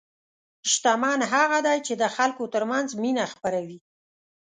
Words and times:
شتمن 0.71 1.19
هغه 1.33 1.59
دی 1.67 1.77
چې 1.87 1.93
د 2.01 2.03
خلکو 2.15 2.43
ترمنځ 2.53 2.87
مینه 3.01 3.25
خپروي. 3.33 3.79